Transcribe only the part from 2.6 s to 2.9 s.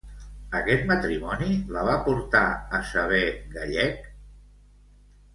a